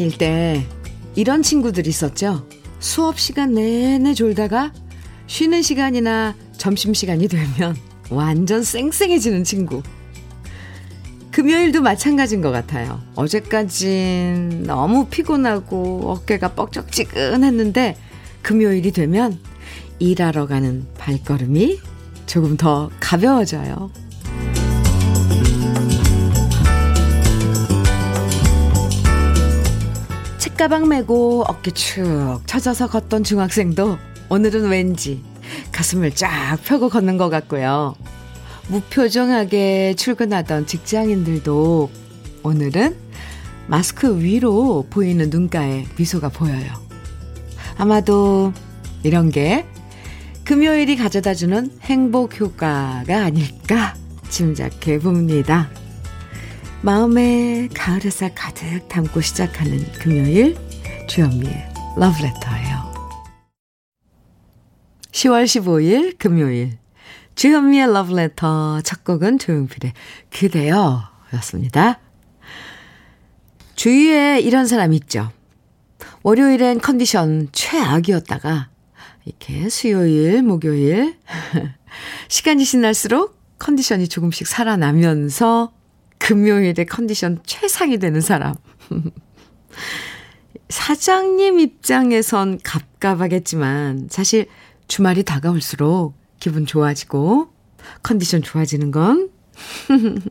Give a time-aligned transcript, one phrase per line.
[0.00, 0.66] 다닐 때
[1.14, 2.48] 이런 친구들 있었죠.
[2.78, 4.72] 수업 시간 내내 졸다가
[5.26, 7.76] 쉬는 시간이나 점심 시간이 되면
[8.08, 9.82] 완전 쌩쌩해지는 친구.
[11.32, 13.02] 금요일도 마찬가지인 것 같아요.
[13.14, 17.96] 어제까진 너무 피곤하고 어깨가 뻑적지근했는데
[18.40, 19.38] 금요일이 되면
[19.98, 21.78] 일하러 가는 발걸음이
[22.24, 23.90] 조금 더 가벼워져요.
[30.60, 33.96] 책가방 메고 어깨 축 처져서 걷던 중학생도
[34.28, 35.24] 오늘은 왠지
[35.72, 37.94] 가슴을 쫙 펴고 걷는 것 같고요.
[38.68, 41.90] 무표정하게 출근하던 직장인들도
[42.42, 42.94] 오늘은
[43.68, 46.70] 마스크 위로 보이는 눈가에 미소가 보여요.
[47.78, 48.52] 아마도
[49.02, 49.64] 이런 게
[50.44, 53.94] 금요일이 가져다 주는 행복 효과가 아닐까
[54.28, 55.70] 짐작해 봅니다.
[56.82, 60.56] 마음에 가을 햇살 가득 담고 시작하는 금요일
[61.08, 62.90] 주현미의 러브레터예요.
[65.12, 66.78] 10월 15일 금요일
[67.34, 69.92] 주현미의 러브레터 첫 곡은 조용필의
[70.30, 71.02] 그대여
[71.34, 72.00] 였습니다.
[73.74, 75.30] 주위에 이런 사람 있죠.
[76.22, 78.70] 월요일엔 컨디션 최악이었다가
[79.26, 81.18] 이렇게 수요일, 목요일
[82.28, 85.72] 시간이 지날수록 컨디션이 조금씩 살아나면서
[86.20, 88.54] 금요일에 컨디션 최상이 되는 사람.
[90.68, 94.46] 사장님 입장에선 갑갑하겠지만 사실
[94.86, 97.48] 주말이 다가올수록 기분 좋아지고
[98.04, 99.30] 컨디션 좋아지는 건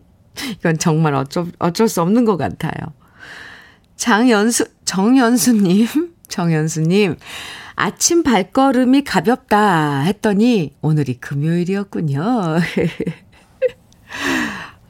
[0.59, 2.71] 이건 정말 어쩔, 어쩔 수 없는 것 같아요.
[3.97, 7.17] 장연수, 정연수님, 정연수님,
[7.75, 12.21] 아침 발걸음이 가볍다 했더니 오늘이 금요일이었군요.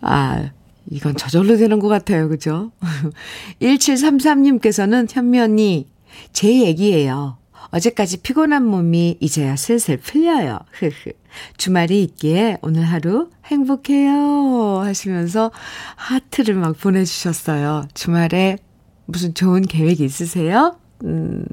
[0.02, 0.52] 아,
[0.90, 2.28] 이건 저절로 되는 것 같아요.
[2.30, 2.72] 그죠?
[3.62, 5.88] 1733님께서는 현미 언니,
[6.34, 7.38] 제 얘기예요.
[7.72, 10.60] 어제까지 피곤한 몸이 이제야 슬슬 풀려요.
[11.58, 14.80] 주말이 있기에 오늘 하루 행복해요.
[14.84, 15.52] 하시면서
[15.96, 17.84] 하트를 막 보내주셨어요.
[17.94, 18.58] 주말에
[19.06, 20.78] 무슨 좋은 계획 있으세요?
[21.04, 21.46] 음.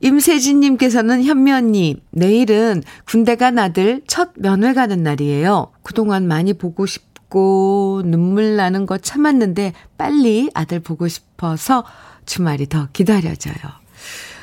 [0.00, 5.70] 임세진님께서는 언니, 내일은 군대 간 아들 첫 면회 가는 날이에요.
[5.84, 11.82] 그동안 많이 보고 싶 고 눈물 나는 거 참았는데 빨리 아들 보고 싶어서
[12.26, 13.54] 주말이 더 기다려져요.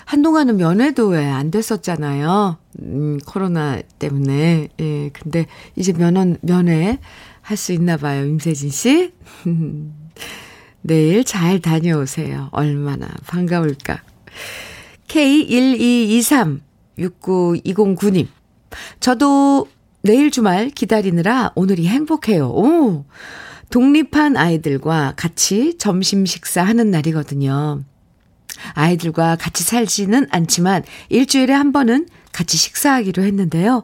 [0.05, 2.57] 한동안은 면회도 왜 안 됐었잖아요.
[2.81, 4.69] 음, 코로나 때문에.
[4.79, 5.45] 예, 근데
[5.75, 6.97] 이제 면허, 면회
[7.41, 9.13] 할 수 있나 봐요, 임세진 씨.
[10.81, 12.49] 내일 잘 다녀오세요.
[12.51, 14.01] 얼마나 반가울까.
[16.97, 18.27] K1223-69209님.
[18.99, 19.67] 저도
[20.01, 22.47] 내일 주말 기다리느라 오늘이 행복해요.
[22.47, 23.05] 오!
[23.69, 27.83] 독립한 아이들과 같이 점심 식사하는 날이거든요.
[28.73, 33.83] 아이들과 같이 살지는 않지만 일주일에 한 번은 같이 식사하기로 했는데요.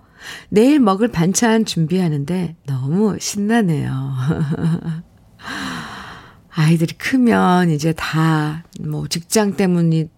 [0.50, 3.92] 내일 먹을 반찬 준비하는데 너무 신나네요.
[6.58, 10.09] 아이들이 크면 이제 다 뭐 직장 때문이도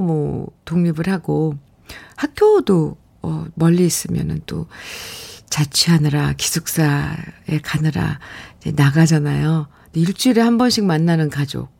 [0.00, 1.54] 뭐 독립을 하고
[2.16, 4.66] 학교도 어 멀리 있으면은 또
[5.48, 8.18] 자취하느라 기숙사에 가느라
[8.60, 9.68] 이제 나가잖아요.
[9.94, 11.70] 일주일에 한 번씩 만나는 가족.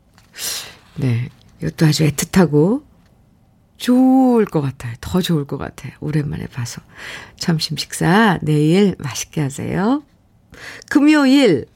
[0.97, 1.29] 네.
[1.61, 2.85] 이것도 아주 애틋하고
[3.77, 4.95] 좋을 것 같아요.
[5.01, 5.93] 더 좋을 것 같아요.
[6.01, 6.81] 오랜만에 봐서.
[7.37, 10.03] 점심 식사 내일 맛있게 하세요.
[10.89, 11.67] 금요일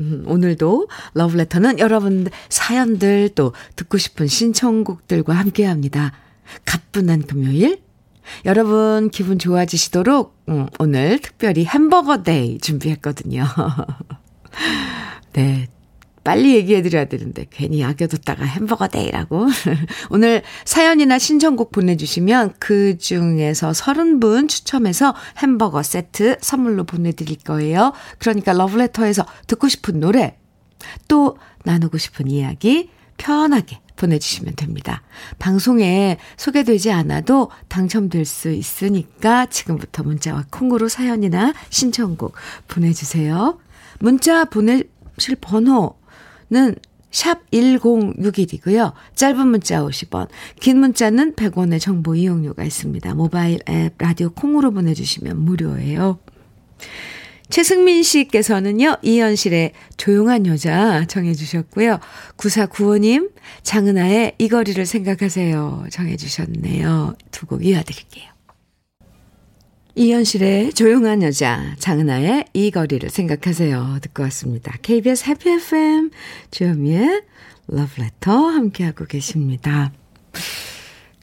[0.00, 6.12] 음, 오늘도 러브레터는 여러분들 사연들 또 듣고 싶은 신청곡들과 함께 합니다.
[6.64, 7.82] 가뿐한 금요일.
[8.44, 13.44] 여러분 기분 좋아지시도록 음, 오늘 특별히 햄버거 day 준비했거든요.
[15.34, 15.68] 네.
[16.24, 19.46] 빨리 얘기해 드려야 되는데 괜히 아껴뒀다가 햄버거 day라고.
[20.10, 27.94] 오늘 사연이나 신청곡 보내주시면 그 중에서 30분 추첨해서 햄버거 세트 선물로 보내드릴 거예요.
[28.18, 30.36] 그러니까 러브레터에서 듣고 싶은 노래
[31.08, 35.02] 또 나누고 싶은 이야기 편하게 보내주시면 됩니다.
[35.38, 42.34] 방송에 소개되지 않아도 당첨될 수 있으니까 지금부터 문자와 콩으로 사연이나 신청곡
[42.68, 43.58] 보내주세요.
[43.98, 45.98] 문자 보내실 번호
[47.10, 48.92] 샵 1061이고요.
[49.14, 50.28] 짧은 문자 50원,
[50.60, 53.14] 긴 문자는 100원의 정보 이용료가 있습니다.
[53.14, 56.18] 모바일 앱 라디오 콩으로 보내주시면 무료예요.
[57.50, 61.98] 최승민 씨께서는요, 이현실의 조용한 여자 정해주셨고요.
[62.36, 63.30] 9495님,
[63.62, 65.86] 장은아의 이 거리를 생각하세요.
[65.90, 67.14] 정해주셨네요.
[67.30, 68.26] 두 곡 이어드릴게요.
[69.94, 73.98] 이현실의 조용한 여자, 장은아의 이 거리를 생각하세요.
[74.02, 74.74] 듣고 왔습니다.
[74.82, 76.10] KBS 해피 FM,
[76.50, 77.22] 주현미의
[77.66, 79.90] 러브레터 함께하고 계십니다.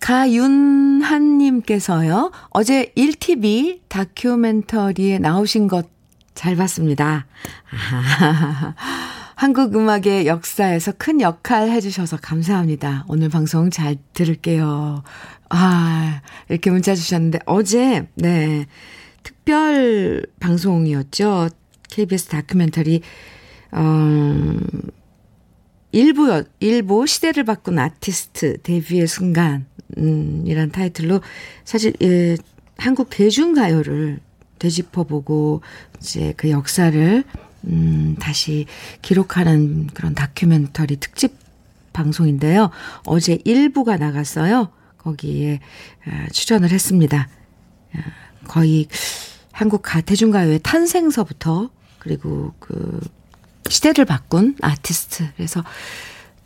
[0.02, 5.95] 가윤한님께서요, 어제 1TV 다큐멘터리에 나오신 것
[6.46, 7.26] 잘 봤습니다.
[7.72, 8.76] 아,
[9.34, 13.04] 한국 음악의 역사에서 큰 역할 해주셔서 감사합니다.
[13.08, 15.02] 오늘 방송 잘 들을게요.
[15.50, 18.68] 아, 이렇게 문자 주셨는데, 어제, 네,
[19.24, 21.50] 특별 방송이었죠.
[21.90, 23.02] KBS 다큐멘터리,
[23.72, 24.56] 어,
[25.94, 29.66] 일부, 일부 시대를 바꾼 아티스트 데뷔의 순간,
[29.98, 31.22] 음, 이란 타이틀로
[31.64, 32.38] 사실, 예,
[32.78, 34.20] 한국 대중가요를
[34.66, 35.62] 되짚어보고,
[36.00, 37.24] 이제 그 역사를,
[37.66, 38.66] 음, 다시
[39.02, 41.34] 기록하는 그런 다큐멘터리 특집
[41.94, 42.72] 방송인데요.
[43.06, 44.70] 어제 일부가 나갔어요.
[44.98, 45.60] 거기에
[46.06, 47.30] 아, 출연을 했습니다.
[47.94, 48.00] 아,
[48.48, 48.88] 거의
[49.52, 51.70] 한국 대중가요의 탄생서부터
[52.00, 53.00] 그리고 그
[53.70, 55.30] 시대를 바꾼 아티스트.
[55.36, 55.64] 그래서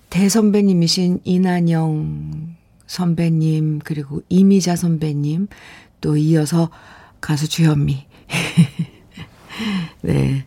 [0.10, 2.56] 대선배님이신 이난영
[2.88, 5.48] 선배님, 그리고 이미자 선배님,
[6.02, 6.70] 또 이어서
[7.22, 8.09] 가수 주현미.
[10.02, 10.46] 네.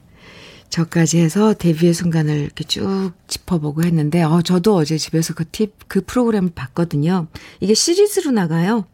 [0.70, 6.00] 저까지 해서 데뷔의 순간을 이렇게 쭉 짚어보고 했는데, 어, 저도 어제 집에서 그 팁, 그
[6.04, 7.26] 프로그램을 봤거든요.
[7.60, 8.86] 이게 시리즈로 나가요.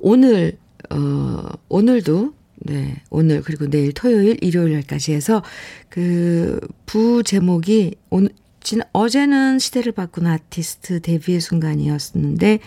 [0.00, 0.58] 오늘,
[0.90, 5.42] 어, 오늘도 네, 오늘 그리고 내일 토요일, 일요일까지 해서
[5.88, 8.30] 그 부 제목이 오늘
[8.60, 12.58] 진 어제는 시대를 바꾼 아티스트 데뷔의 순간이었는데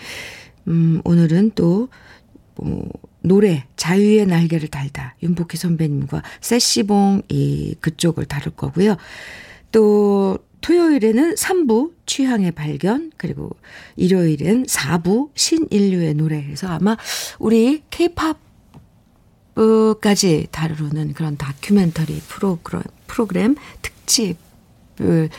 [0.69, 1.89] 음 오늘은 또
[2.55, 2.89] 뭐,
[3.23, 8.97] 노래 자유의 날개를 달다 윤복희 선배님과 세시봉 이 그쪽을 다룰 거고요.
[9.71, 13.49] 또 토요일에는 3부 취향의 발견 그리고
[13.95, 16.97] 일요일엔 4부 신인류의 노래 그래서 아마
[17.39, 18.37] 우리 케이팝
[20.01, 25.29] 까지 다루는 그런 다큐멘터리 프로그램, 프로그램 특집을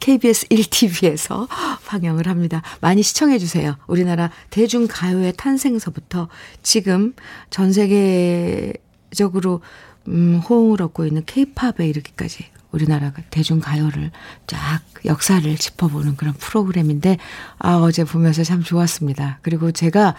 [0.00, 1.48] KBS 1TV에서
[1.86, 2.62] 방영을 합니다.
[2.80, 3.76] 많이 시청해 주세요.
[3.86, 6.28] 우리나라 대중 가요의 탄생서부터
[6.62, 7.14] 지금
[7.50, 9.60] 전 세계적으로
[10.08, 14.10] 음, 호응을 얻고 있는 케이팝에 이르기까지 우리나라가 대중 가요를
[14.46, 17.18] 쫙 역사를 짚어보는 그런 프로그램인데,
[17.58, 19.38] 아, 어제 보면서 참 좋았습니다.
[19.42, 20.16] 그리고 제가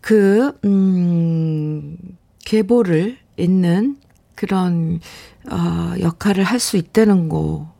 [0.00, 1.96] 그, 음,
[2.44, 3.96] 계보를 잇는
[4.34, 5.00] 그런,
[5.50, 7.74] 어, 역할을 할 수 있다는 거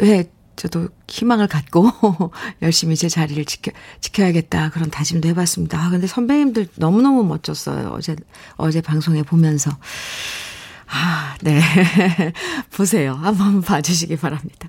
[0.00, 0.24] 에
[0.56, 1.90] 저도 희망을 갖고
[2.62, 4.70] 열심히 제 자리를 지켜, 지켜야겠다.
[4.70, 5.78] 그런 다짐도 해봤습니다.
[5.78, 7.90] 아, 근데 선배님들 너무너무 멋졌어요.
[7.92, 8.16] 어제,
[8.56, 9.70] 어제 방송에 보면서.
[10.86, 11.60] 아, 네.
[12.70, 13.14] 보세요.
[13.14, 14.68] 한번 봐주시기 바랍니다.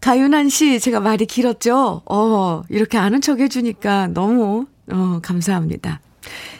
[0.00, 2.02] 가윤한 씨, 제가 말이 길었죠?
[2.06, 6.00] 어, 이렇게 아는 척 해주니까 너무, 어, 감사합니다.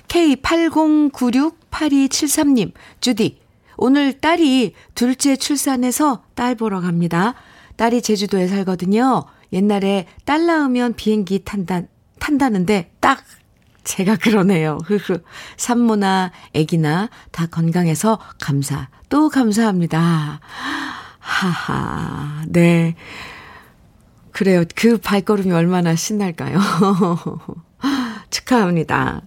[0.09, 3.39] K80968273님, 주디,
[3.77, 7.35] 오늘 딸이 둘째 출산해서 딸 보러 갑니다.
[7.79, 9.25] 딸이 제주도에 살거든요.
[9.53, 11.83] 옛날에 딸 낳으면 비행기 탄다,
[12.19, 13.23] 탄다는데 딱
[13.85, 14.79] 제가 그러네요.
[14.85, 15.23] 흐흐.
[15.57, 20.41] 산모나 아기나 다 건강해서 감사, 또 감사합니다.
[21.19, 22.97] 하하, 네.
[24.33, 24.65] 그래요.
[24.75, 26.59] 그 발걸음이 얼마나 신날까요?
[28.31, 29.23] 축하합니다.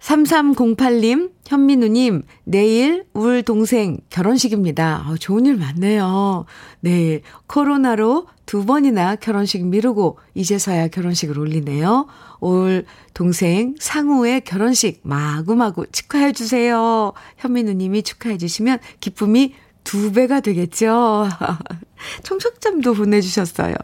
[0.00, 5.06] 3308님, 현민우님, 내일 울 동생 결혼식입니다.
[5.08, 6.46] 어, 좋은 일 많네요.
[6.80, 12.06] 네, 코로나로 두 번이나 결혼식 미루고 이제서야 결혼식을 올리네요.
[12.40, 17.12] 올 동생 상우의 결혼식 마구마구 축하해주세요.
[17.38, 21.28] 현민우님이 축하해주시면 기쁨이 두 배가 되겠죠.
[22.24, 23.74] 청첩장도 보내주셨어요.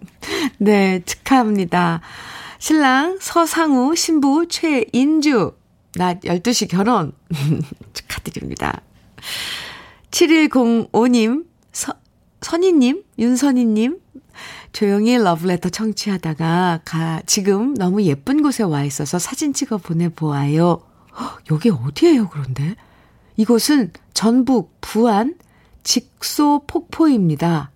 [0.58, 2.00] 네, 축하합니다.
[2.58, 5.52] 신랑 서상우, 신부 최인주,
[5.96, 7.12] 낮 12시 결혼.
[7.92, 8.82] 축하드립니다.
[10.10, 11.94] 7105님, 서,
[12.40, 13.98] 선희님, 윤선희님,
[14.72, 20.82] 조용히 러브레터 청취하다가 가, 지금 너무 예쁜 곳에 와 있어서 사진 찍어 보내보아요.
[21.50, 22.76] 여기 어디예요, 그런데?
[23.36, 25.36] 이곳은 전북 부안
[25.82, 27.70] 직소 폭포입니다.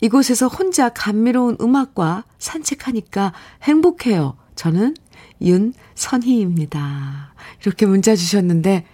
[0.00, 4.36] 이곳에서 혼자 감미로운 음악과 산책하니까 행복해요.
[4.54, 4.94] 저는
[5.42, 7.34] 윤 선희입니다.
[7.62, 8.84] 이렇게 문자 주셨는데,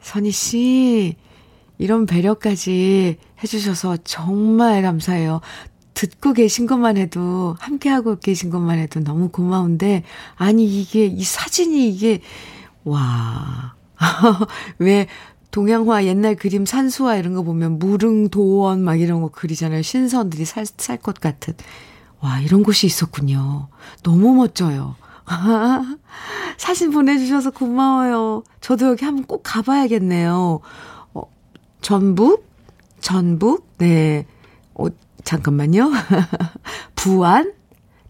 [0.00, 1.16] 선희씨,
[1.78, 5.40] 이런 배려까지 해주셔서 정말 감사해요.
[5.94, 10.04] 듣고 계신 것만 해도, 함께하고 계신 것만 해도 너무 고마운데,
[10.36, 12.20] 아니, 이게, 이 사진이 이게,
[12.84, 13.74] 와.
[14.78, 15.06] 왜
[15.50, 19.82] 동양화 옛날 그림 산수화 이런 거 보면 무릉 도원 막 이런 거 그리잖아요.
[19.82, 21.54] 신선들이 살 살 것 같은.
[22.20, 23.68] 와, 이런 곳이 있었군요.
[24.02, 24.96] 너무 멋져요.
[26.56, 28.42] 사진 보내주셔서 고마워요.
[28.60, 30.60] 저도 여기 한번 꼭 가봐야겠네요.
[31.14, 31.22] 어,
[31.80, 32.48] 전북?
[33.00, 33.66] 전북?
[33.78, 34.26] 네.
[34.74, 34.86] 어,
[35.24, 35.90] 잠깐만요.
[36.94, 37.52] 부안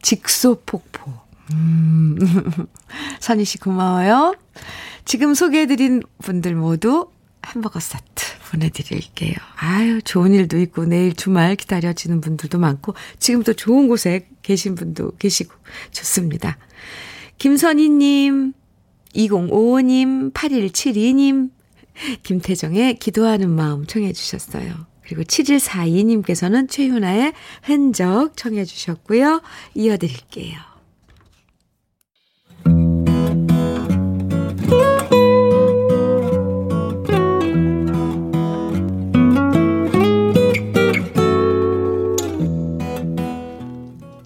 [0.02, 1.12] 직소폭포.
[1.52, 2.18] 음.
[3.20, 4.34] 선희 씨 고마워요.
[5.04, 7.08] 지금 소개해드린 분들 모두
[7.46, 9.34] 햄버거 세트 보내드릴게요.
[9.56, 15.12] 아유, 좋은 일도 있고, 내일 주말 기다려지는 분들도 많고, 지금 도 좋은 곳에 계신 분도
[15.16, 15.54] 계시고,
[15.90, 16.58] 좋습니다.
[17.42, 18.52] 김선희님,
[19.16, 21.50] 2055님, 8172님,
[22.22, 24.72] 김태정의 기도하는 마음 청해 주셨어요.
[25.02, 27.32] 그리고 7142님께서는 최윤아의
[27.64, 29.42] 흔적 청해 주셨고요.
[29.74, 30.56] 이어드릴게요.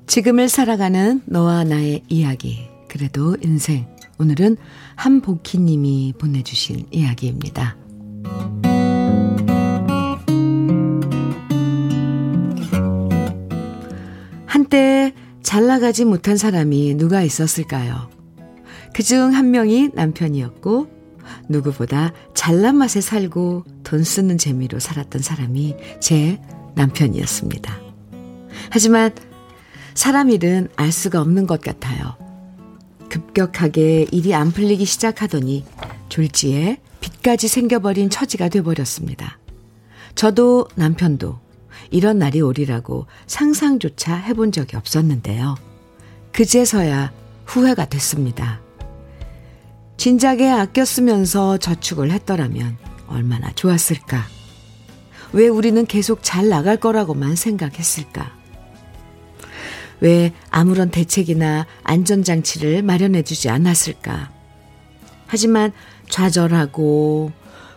[0.06, 2.75] 지금을 살아가는 너와 나의 이야기.
[2.96, 3.86] 그래도 인생.
[4.18, 4.56] 오늘은
[4.94, 7.76] 한복희 님이 보내주신 이야기입니다.
[14.46, 15.12] 한때
[15.42, 18.08] 잘 나가지 못한 사람이 누가 있었을까요?
[18.94, 20.88] 그 중 한 명이 남편이었고,
[21.50, 26.40] 누구보다 잘난 맛에 살고 돈 쓰는 재미로 살았던 사람이 제
[26.76, 27.78] 남편이었습니다.
[28.70, 29.14] 하지만
[29.92, 32.16] 사람 일은 알 수가 없는 것 같아요.
[33.08, 35.64] 급격하게 일이 안 풀리기 시작하더니
[36.08, 39.38] 졸지에 빚까지 생겨버린 처지가 돼버렸습니다.
[40.14, 41.38] 저도 남편도
[41.90, 45.56] 이런 날이 오리라고 상상조차 해본 적이 없었는데요.
[46.32, 47.12] 그제서야
[47.46, 48.60] 후회가 됐습니다.
[49.96, 54.26] 진작에 아껴 쓰면서 저축을 했더라면 얼마나 좋았을까.
[55.32, 58.35] 왜 우리는 계속 잘 나갈 거라고만 생각했을까.
[60.00, 64.30] 왜 아무런 대책이나 안전장치를 마련해주지 않았을까?
[65.26, 65.72] 하지만
[66.08, 67.32] 좌절하고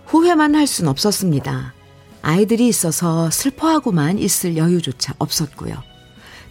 [0.06, 1.74] 후회만 할 순 없었습니다.
[2.22, 5.76] 아이들이 있어서 슬퍼하고만 있을 여유조차 없었고요.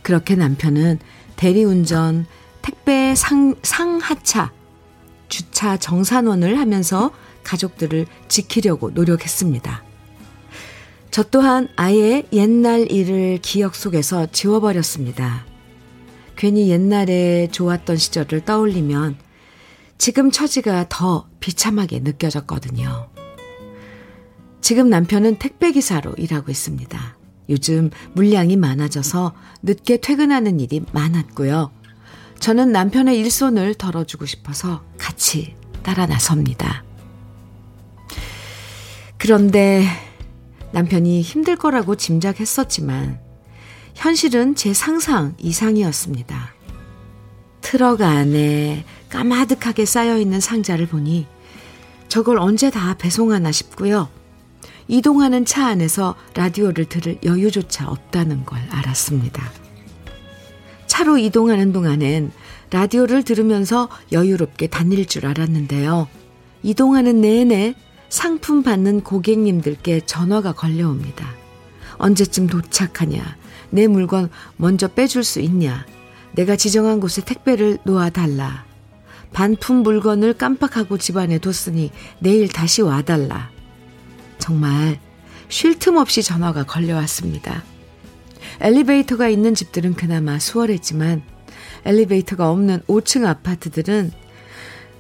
[0.03, 0.99] 그렇게 남편은
[1.37, 2.27] 대리운전,
[2.63, 4.53] 택배 상, 상하차,
[5.29, 7.13] 주차 정산원을 하면서
[7.45, 9.85] 가족들을 지키려고 노력했습니다.
[11.11, 15.45] 저 또한 아예 옛날 일을 기억 속에서 지워버렸습니다.
[16.39, 19.17] 괜히 옛날에 좋았던 시절을 떠올리면
[19.99, 23.11] 지금 처지가 더 비참하게 느껴졌거든요.
[24.61, 27.19] 지금 남편은 택배기사로 일하고 있습니다.
[27.49, 31.73] 요즘 물량이 많아져서 늦게 퇴근하는 일이 많았고요.
[32.39, 36.85] 저는 남편의 일손을 덜어주고 싶어서 같이 따라 나섭니다.
[39.17, 39.85] 그런데
[40.71, 43.28] 남편이 힘들 거라고 짐작했었지만
[43.99, 46.55] 현실은 제 상상 이상이었습니다.
[47.61, 51.27] 트럭 안에 까마득하게 쌓여있는 상자를 보니
[52.07, 54.09] 저걸 언제 다 배송하나 싶고요.
[54.87, 59.43] 이동하는 차 안에서 라디오를 들을 여유조차 없다는 걸 알았습니다.
[60.87, 62.31] 차로 이동하는 동안엔
[62.71, 66.07] 라디오를 들으면서 여유롭게 다닐 줄 알았는데요.
[66.63, 67.75] 이동하는 내내
[68.09, 71.48] 상품 받는 고객님들께 전화가 걸려옵니다.
[71.99, 73.37] 언제쯤 도착하냐?
[73.71, 75.87] 내 물건 먼저 빼줄 수 있냐?
[76.33, 78.65] 내가 지정한 곳에 택배를 놓아달라.
[79.33, 81.91] 반품 물건을 깜빡하고 집안에 뒀으니
[82.21, 83.51] 내일 다시 와달라.
[84.39, 84.99] 정말
[85.49, 87.63] 쉴 틈 없이 전화가 걸려왔습니다.
[88.61, 91.23] 엘리베이터가 있는 집들은 그나마 수월했지만
[91.85, 94.13] 엘리베이터가 없는 5층 아파트들은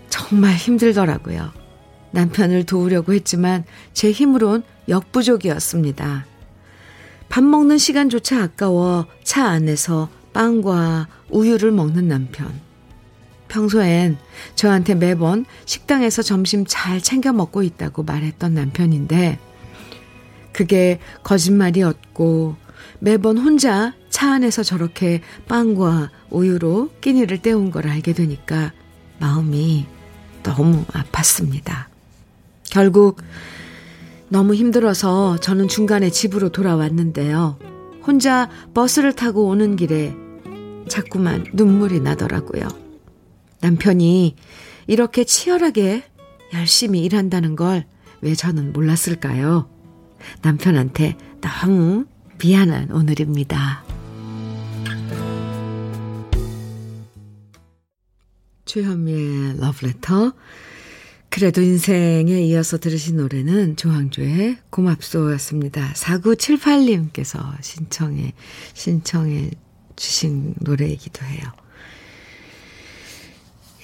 [0.09, 1.53] 정말 힘들더라고요.
[2.11, 6.27] 남편을 도우려고 했지만 제 힘으론 역부족이었습니다.
[7.29, 12.61] 밥 먹는 시간조차 아까워 차 안에서 빵과 우유를 먹는 남편.
[13.49, 14.19] 평소엔
[14.55, 19.39] 저한테 매번 식당에서 점심 잘 챙겨 먹고 있다고 말했던 남편인데,
[20.53, 22.57] 그게 거짓말이었고,
[23.01, 28.73] 매번 혼자 차 안에서 저렇게 빵과 우유로 끼니를 때운 걸 알게 되니까
[29.19, 29.87] 마음이
[30.43, 31.87] 너무 아팠습니다.
[32.71, 33.23] 결국
[34.29, 37.59] 너무 힘들어서 저는 중간에 집으로 돌아왔는데요.
[38.07, 40.15] 혼자 버스를 타고 오는 길에
[40.89, 42.69] 자꾸만 눈물이 나더라고요.
[43.61, 44.37] 남편이
[44.87, 46.05] 이렇게 치열하게
[46.55, 47.85] 열심히 일한다는 걸
[48.21, 49.69] 왜 저는 몰랐을까요?
[50.43, 52.07] 남편한테 너무
[52.43, 53.85] 미안한 오늘입니다.
[58.65, 60.33] 최현미의 러브레터
[61.39, 65.93] 그래도 인생에 이어서 들으신 노래는 조항조의 고맙소였습니다.
[65.95, 68.33] 4978님께서 신청해,
[68.75, 69.53] 신청해
[69.95, 71.43] 주신 노래이기도 해요.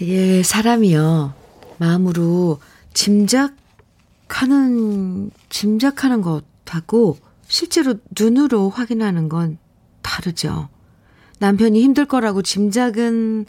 [0.00, 1.32] 이게 사람이요,
[1.78, 2.58] 마음으로
[2.92, 3.60] 짐작하는,
[5.48, 9.58] 짐작하는 것하고 실제로 눈으로 확인하는 건
[10.02, 10.70] 다르죠.
[11.38, 13.46] 남편이 힘들 거라고 짐작은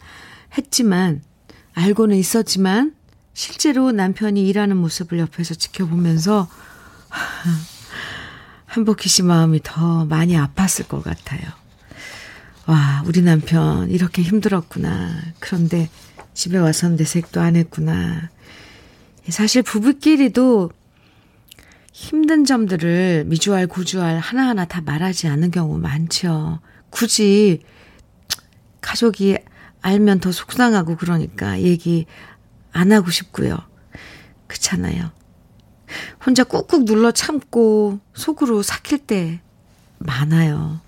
[0.56, 1.24] 했지만,
[1.72, 2.95] 알고는 있었지만,
[3.36, 6.48] 실제로 남편이 일하는 모습을 옆에서 지켜보면서,
[8.64, 11.42] 한복희 씨 마음이 더 많이 아팠을 것 같아요.
[12.64, 15.20] 와, 우리 남편 이렇게 힘들었구나.
[15.38, 15.90] 그런데
[16.32, 18.30] 집에 와서는 내색도 안 했구나.
[19.28, 20.70] 사실 부부끼리도
[21.92, 26.60] 힘든 점들을 미주알, 구주알 하나하나 다 말하지 않는 경우 많죠.
[26.88, 27.62] 굳이
[28.80, 29.36] 가족이
[29.82, 32.06] 알면 더 속상하고 그러니까 얘기
[32.76, 33.56] 안 하고 싶고요.
[34.46, 35.10] 그렇잖아요.
[36.24, 39.40] 혼자 꾹꾹 눌러 참고 속으로 삭힐 때
[39.98, 40.80] 많아요.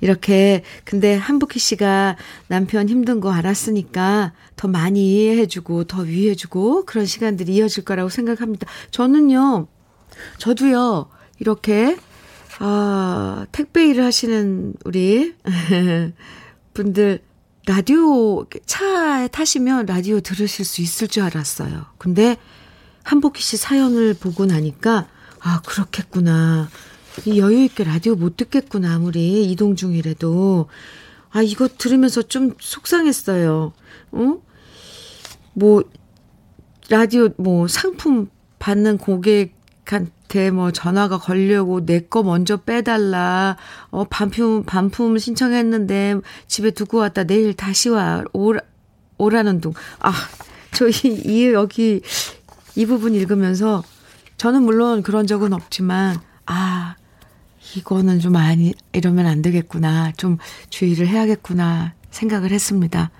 [0.00, 7.56] 이렇게 근데 한복희 씨가 남편 힘든 거 알았으니까 더 많이 이해해주고 더 위해주고 그런 시간들이
[7.56, 8.68] 이어질 거라고 생각합니다.
[8.92, 9.66] 저는요,
[10.38, 11.08] 저도요
[11.40, 11.96] 이렇게
[12.60, 15.34] 아 택배 일을 하시는 우리
[16.74, 17.27] 분들
[17.68, 21.84] 라디오 차에 타시면 라디오 들으실 수 있을 줄 알았어요.
[21.98, 22.38] 근데
[23.02, 25.06] 한복희 씨 사연을 보고 나니까
[25.40, 26.70] 아 그렇겠구나.
[27.26, 30.70] 이 여유 있게 라디오 못 듣겠구나 아무리 이동 중이라도
[31.28, 33.74] 아 이거 들으면서 좀 속상했어요.
[34.12, 34.42] 어?
[35.52, 35.82] 뭐
[36.88, 43.56] 라디오 뭐 상품 받는 고객한 테 뭐 전화가 걸려고 내 거 먼저 빼달라.
[43.90, 46.16] 어 반품 반품 신청했는데
[46.46, 48.60] 집에 두고 왔다 내일 다시 와 오라
[49.18, 49.72] 오라는 둥.
[50.00, 50.12] 아
[50.72, 50.92] 저희
[51.24, 52.02] 이 여기
[52.76, 53.82] 이 부분 읽으면서
[54.36, 56.16] 저는 물론 그런 적은 없지만,
[56.46, 56.94] 아,
[57.74, 60.12] 이거는 좀 많이, 이러면 안 되겠구나.
[60.16, 60.38] 좀
[60.70, 61.94] 주의를 해야겠구나.
[62.12, 63.10] 생각을 했습니다.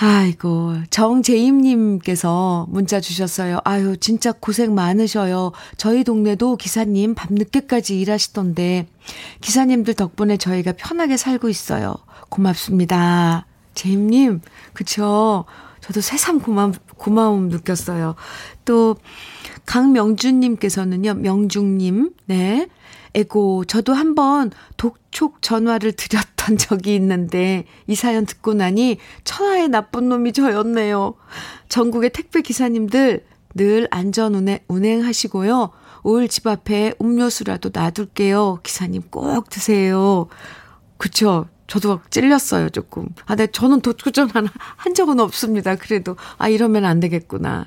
[0.00, 3.58] 아이고, 정재임님께서 문자 주셨어요.
[3.64, 5.50] 아유, 진짜 고생 많으셔요.
[5.76, 8.86] 저희 동네도 기사님 밤늦게까지 일하시던데,
[9.40, 11.96] 기사님들 덕분에 저희가 편하게 살고 있어요.
[12.28, 13.46] 고맙습니다.
[13.74, 14.40] 재임님,
[14.72, 15.46] 그쵸?
[15.80, 18.14] 저도 새삼 고마, 고마움 느꼈어요.
[18.64, 18.94] 또,
[19.66, 22.68] 강명준님께서는요, 명중님, 네.
[23.14, 30.32] 에고, 저도 한번 독촉 전화를 드렸던 적이 있는데, 이 사연 듣고 나니 천하의 나쁜 놈이
[30.32, 31.14] 저였네요.
[31.68, 35.70] 전국의 택배 기사님들 늘 안전 운행, 운행하시고요.
[36.04, 38.60] 올 집 앞에 음료수라도 놔둘게요.
[38.62, 40.28] 기사님 꼭 드세요.
[40.96, 41.46] 그쵸?
[41.66, 43.08] 저도 찔렸어요, 조금.
[43.26, 45.76] 아, 네, 저는 도초전한 한 적은 없습니다.
[45.76, 47.66] 그래도, 아, 이러면 안 되겠구나.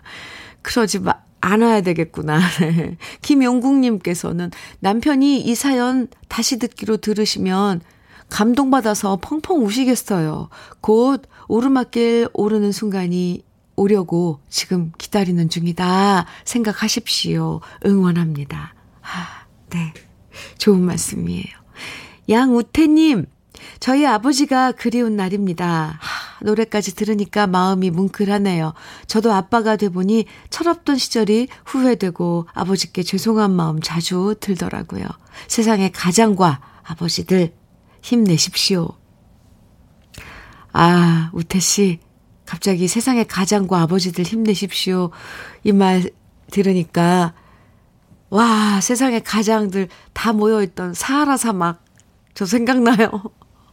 [0.64, 2.40] 그러지 마, 않아야 되겠구나.
[2.62, 2.98] 네.
[3.22, 7.82] 김용국님께서는 남편이 이 사연 다시 듣기로 들으시면
[8.30, 10.50] 감동받아서 펑펑 우시겠어요.
[10.80, 13.44] 곧 오르막길 오르는 순간이
[13.76, 16.26] 오려고 지금 기다리는 중이다.
[16.46, 17.60] 생각하십시오.
[17.86, 18.74] 응원합니다.
[19.02, 19.94] 아, 네.
[20.58, 21.46] 좋은 말씀이에요.
[22.30, 23.26] 양우태님,
[23.80, 25.98] 저희 아버지가 그리운 날입니다.
[26.00, 28.74] 하, 노래까지 들으니까 마음이 뭉클하네요.
[29.08, 35.06] 저도 아빠가 돼보니 철없던 시절이 후회되고 아버지께 죄송한 마음 자주 들더라고요.
[35.48, 37.54] 세상의 가장과 아버지들
[38.02, 38.90] 힘내십시오.
[40.74, 42.00] 아, 우태씨.
[42.46, 45.12] 갑자기 세상의 가장과 아버지들 힘내십시오.
[45.64, 46.10] 이 말
[46.52, 47.34] 들으니까,
[48.30, 51.86] 와, 세상의 가장들 다 모여있던 사하라 사막,
[52.34, 53.10] 저 생각나요.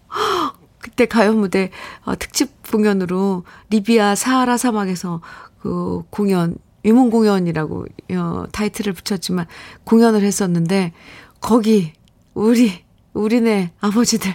[0.79, 1.71] 그때 가요 무대
[2.05, 5.21] 어, 특집 공연으로 리비아 사하라 사막에서
[5.61, 9.47] 그 공연 유문 공연이라고 어, 타이틀을 붙였지만
[9.85, 10.93] 공연을 했었는데
[11.41, 11.93] 거기
[12.35, 14.35] 우리 우리네 아버지들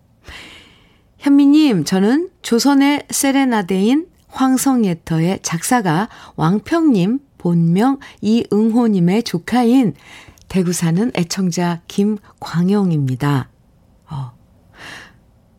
[1.17, 6.07] 현미님, 저는 조선의 세레나데인 황성예터의 작사가
[6.37, 9.93] 왕평님, 본명 이응호님의 조카인
[10.47, 13.49] 대구 사는 애청자 김광영입니다.
[14.09, 14.31] 어.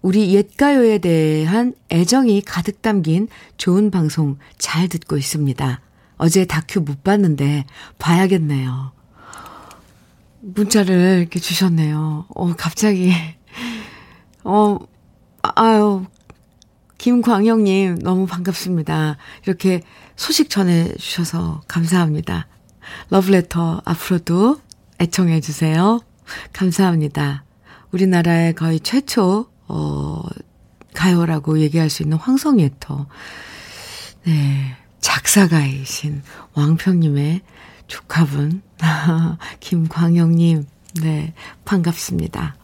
[0.01, 5.83] 우리 옛가요에 대한 애정이 가득 담긴 좋은 방송 잘 듣고 있습니다.
[6.19, 7.65] 어제 다큐 못 봤는데
[7.99, 8.93] 봐야겠네요.
[10.41, 12.27] 문자를 이렇게 주셨네요.
[12.29, 13.13] 어, 갑자기.
[14.45, 14.79] 어,
[15.43, 16.05] 아유,
[16.99, 19.17] 김광영님, 너무 반갑습니다.
[19.45, 19.83] 이렇게
[20.15, 22.47] 소식 전해주셔서 감사합니다.
[23.11, 24.61] 러브레터 앞으로도
[25.01, 26.01] 애청해주세요.
[26.53, 27.45] 감사합니다.
[27.93, 30.23] 우리나라의 거의 최초, 어,
[30.95, 33.07] 가요라고 얘기할 수 있는 황성예터.
[34.25, 34.77] 네.
[35.07, 36.23] 작사가이신
[36.55, 37.41] 왕평님의
[37.87, 38.61] 조카분,
[39.61, 40.67] 김광영님,
[41.01, 41.33] 네.
[41.65, 42.57] 반갑습니다.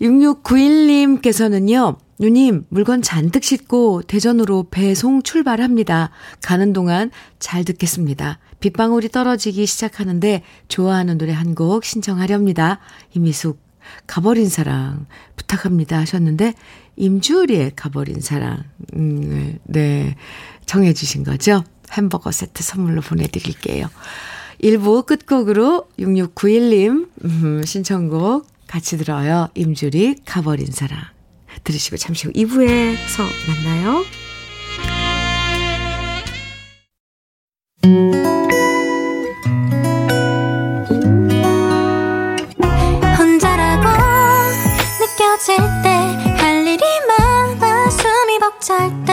[0.00, 6.10] 6691님께서는요, 누님, 물건 잔뜩 싣고 대전으로 배송 출발합니다.
[6.42, 8.40] 가는 동안 잘 듣겠습니다.
[8.58, 12.80] 빗방울이 떨어지기 시작하는데 좋아하는 노래 한 곡 신청하렵니다.
[13.14, 13.60] 이미숙,
[14.08, 16.54] 가버린 사랑 부탁합니다 하셨는데,
[16.96, 20.16] 임주리의 가버린 사랑, 음, 네,
[20.70, 21.64] 정해주신 거죠?
[21.90, 23.90] 햄버거 세트 선물로 보내드릴게요.
[24.62, 29.48] 1부 끝곡으로 6691님, 음, 신청곡 같이 들어요.
[29.54, 31.00] 임주리, 가버린 사랑.
[31.64, 34.04] 들으시고 잠시 후 2부에서 만나요.
[43.18, 43.88] 혼자라고
[45.00, 45.90] 느껴질 때
[46.40, 49.12] 할 일이 많아 숨이 벅찰 때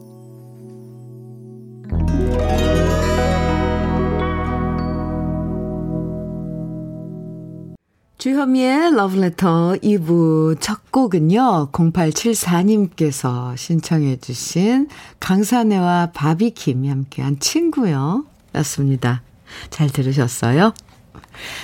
[8.21, 18.27] 주현미의 Letter 2부 첫 곡은요, 0874님께서 신청해주신 강산혜와 바비킴이 함께한 친구요.
[18.53, 19.23] 였습니다.
[19.71, 20.71] 잘 들으셨어요?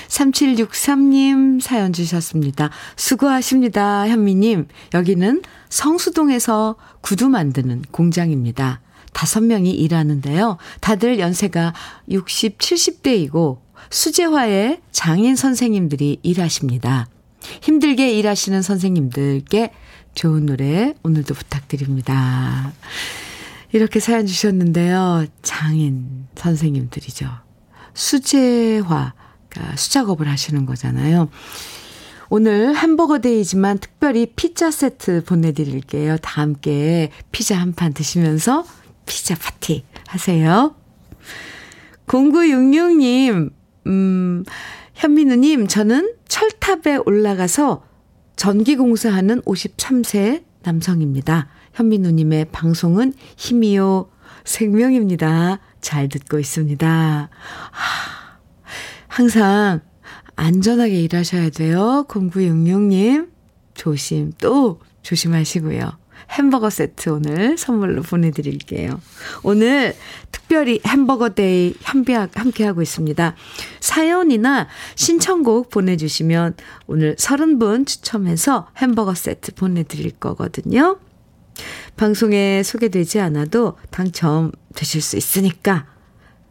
[0.08, 2.72] 3763님 사연 주셨습니다.
[2.96, 4.68] 수고하십니다, 현미님.
[4.96, 8.82] 여기는 성수동에서 구두 만드는 공장입니다.
[9.14, 10.58] 다섯 명이 일하는데요.
[10.82, 11.76] 다들 연세가
[12.10, 17.08] 60, 70대이고 수재화의 장인 선생님들이 일하십니다.
[17.62, 19.72] 힘들게 일하시는 선생님들께
[20.16, 22.74] 좋은 노래 오늘도 부탁드립니다.
[23.72, 25.26] 이렇게 사연 주셨는데요.
[25.42, 27.30] 장인 선생님들이죠.
[27.94, 29.14] 수제화,
[29.50, 31.30] 그러니까 수작업을 하시는 거잖아요.
[32.30, 36.18] 오늘 햄버거 데이지만 특별히 피자 세트 보내드릴게요.
[36.18, 38.66] 다 함께 피자 한 판 드시면서
[39.06, 40.76] 피자 파티 하세요.
[42.08, 43.52] 0966님,
[43.88, 44.44] 음,
[44.94, 47.84] 현민우님, 저는 철탑에 올라가서
[48.36, 51.48] 전기 공사하는 53세 남성입니다.
[51.74, 54.10] 현민우님의 방송은 힘이요,
[54.44, 55.60] 생명입니다.
[55.82, 57.30] 잘 듣고 있습니다.
[57.72, 58.38] 하,
[59.08, 59.82] 항상
[60.36, 62.06] 안전하게 일하셔야 돼요.
[62.08, 63.30] 0966님.
[63.74, 65.98] 조심, 또 조심하시고요.
[66.32, 69.02] 햄버거 세트 오늘 선물로 보내드릴게요.
[69.44, 69.96] 오늘
[70.32, 73.36] 특별히 햄버거 day 함께하고 있습니다.
[73.80, 76.56] 사연이나 신청곡 보내주시면
[76.88, 81.00] 오늘 30분 추첨해서 햄버거 세트 보내드릴 거거든요.
[81.96, 85.88] 방송에 소개되지 않아도 당첨되실 수 있으니까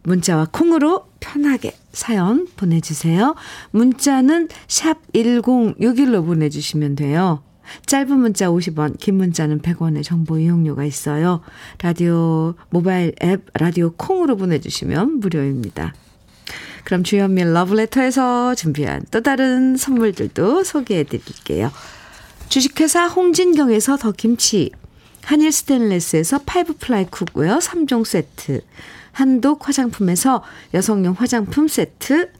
[0.03, 3.35] 문자와 콩으로 편하게 사연 보내주세요.
[3.71, 7.43] 문자는 샵 1061로 보내주시면 돼요.
[7.87, 11.41] 짧은 문자 50원, 긴 문자는 100원의 정보 이용료가 있어요.
[11.83, 15.95] 라디오, 모바일 앱, 라디오 콩으로 보내주시면 무료입니다.
[16.85, 21.73] 그럼 주현미의 러브레터에서 준비한 또 다른 선물들도 소개해 드릴게요.
[22.49, 24.71] 주식회사 홍진경에서 더 김치,
[25.25, 28.61] 한일 스테인레스에서 five ply cookware 3종 세트,
[29.11, 32.31] 한독 화장품에서 여성용 화장품 세트,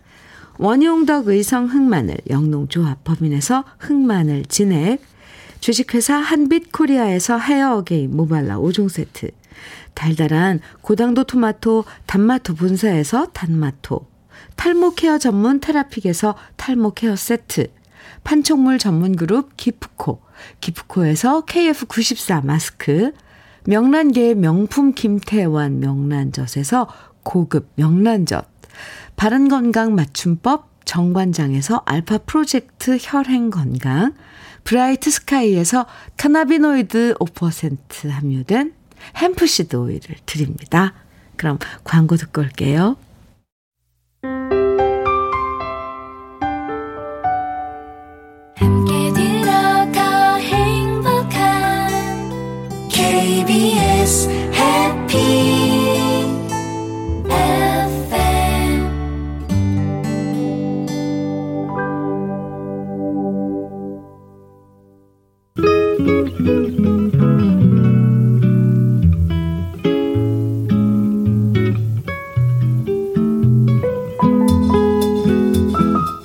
[0.59, 5.03] 원용덕 의성 흑마늘 영농조합 법인에서 흑마늘 진액,
[5.67, 9.33] 주식회사 한빛코리아에서 헤어 어게인 모발라 5종 세트,
[9.95, 14.07] 달달한 고당도 토마토 단마토 본사에서 단마토,
[14.55, 17.67] 탈모 care 전문 테라픽에서 탈모 care 세트,
[18.23, 20.23] 판촉물 전문 그룹 기프코,
[20.61, 23.11] 기프코에서 KF94 마스크,
[23.65, 26.87] 명란계의 명품 김태환 명란젓에서
[27.25, 28.47] 고급 명란젓,
[29.17, 34.15] 바른건강 맞춤법 정관장에서 알파 프로젝트 혈행건강,
[34.67, 38.75] 브라이트 스카이에서 cannabinoid 5% 함유된
[39.17, 40.93] hempseed 오일을 드립니다.
[41.37, 42.97] 그럼 광고 듣고 올게요.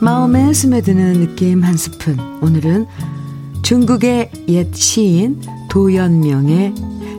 [0.03, 2.17] 마음에 스며드는 느낌 한 스푼.
[2.41, 2.87] 오늘은
[3.61, 6.73] 중국의 옛 시인 도연명의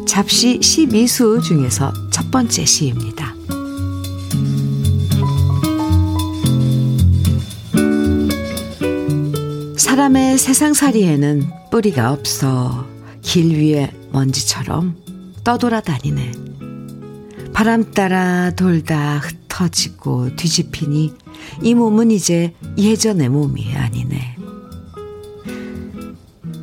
[0.04, 3.36] 잡시 12수 중에서 첫 번째 시입니다.
[9.76, 12.84] 사람의 세상살이에는 뿌리가 없어
[13.20, 14.96] 길 위에 먼지처럼
[15.44, 16.32] 떠돌아다니네.
[17.54, 21.21] 바람 따라 돌다 흩어지고 뒤집히니
[21.60, 24.36] 이 몸은 이제 예전의 몸이 아니네.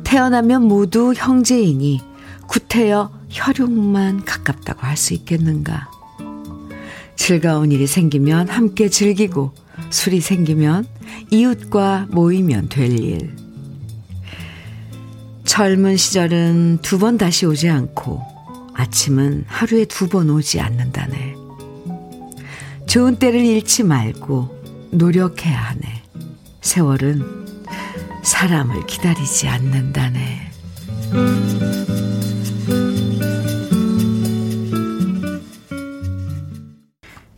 [0.04, 2.00] 태어나면 모두 형제이니
[2.48, 5.88] 구태여 혈육만 가깝다고 할 수 있겠는가.
[7.14, 9.52] 즐거운 일이 생기면 함께 즐기고
[9.90, 10.86] 술이 생기면
[11.30, 13.36] 이웃과 모이면 될 일.
[15.44, 18.20] 젊은 시절은 두 번 다시 오지 않고
[18.74, 21.36] 아침은 하루에 두 번 오지 않는다네.
[22.86, 24.59] 좋은 때를 잃지 말고
[24.90, 26.02] 노력해야 하네.
[26.60, 27.46] 세월은
[28.22, 30.50] 사람을 기다리지 않는다네.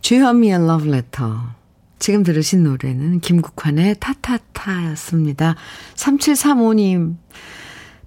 [0.01, 1.53] 주현미의 러브레터.
[1.99, 5.55] 지금 들으신 노래는 김국환의 타타타였습니다.
[5.95, 7.15] 3735님,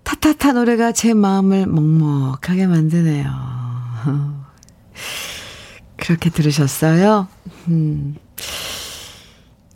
[0.02, 3.26] 타타타 노래가 제 마음을 먹먹하게 만드네요.
[5.96, 7.26] 그렇게 들으셨어요?
[7.68, 8.16] 음.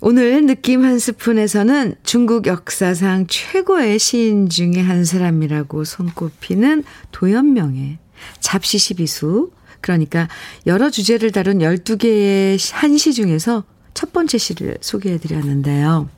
[0.00, 7.98] 오늘 느낌 한 스푼에서는 중국 역사상 최고의 시인 중에 한 사람이라고 손꼽히는 도연명의
[8.40, 9.50] 잡시 12수,
[9.82, 10.28] 그러니까
[10.66, 16.08] 여러 주제를 다룬 12개의 한 시 중에서 첫 번째 시를 소개해 드렸는데요.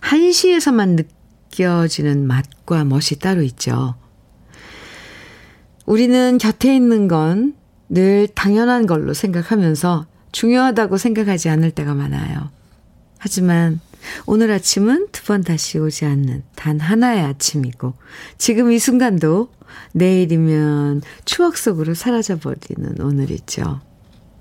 [0.00, 0.96] 한 시에서만
[1.50, 3.94] 느껴지는 맛과 멋이 따로 있죠.
[5.86, 7.60] 우리는 곁에 있는 건
[7.92, 12.50] 늘 당연한 걸로 생각하면서 중요하다고 생각하지 않을 때가 많아요.
[13.18, 13.80] 하지만
[14.26, 17.94] 오늘 아침은 두 번 다시 오지 않는 단 하나의 아침이고
[18.38, 19.50] 지금 이 순간도
[19.92, 23.80] 내일이면 추억 속으로 사라져버리는 오늘이죠.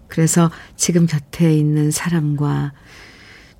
[0.07, 2.73] 그래서 지금 곁에 있는 사람과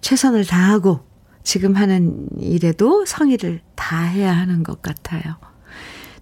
[0.02, 1.02] 최선을 다하고
[1.44, 5.36] 지금 하는 일에도 성의를 다해야 하는 것 같아요.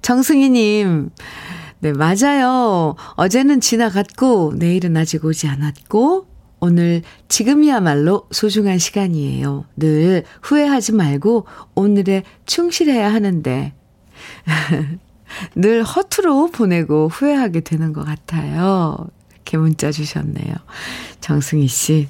[0.02, 1.10] 정승희님,
[1.80, 2.96] 네, 맞아요.
[3.16, 6.28] 어제는 지나갔고, 내일은 아직 오지 않았고,
[6.60, 9.66] 오늘 지금이야말로 소중한 시간이에요.
[9.76, 13.74] 늘 후회하지 말고 오늘에 충실해야 하는데,
[15.56, 19.08] 늘 허투루 보내고 후회하게 되는 것 같아요.
[19.34, 20.56] 이렇게 문자 주셨네요.
[21.22, 22.08] 정승희 씨.